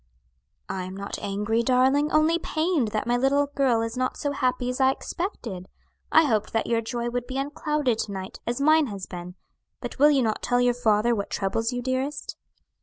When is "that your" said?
6.53-6.81